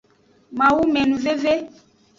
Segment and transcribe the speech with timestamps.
[0.57, 1.53] Mawumenuveve.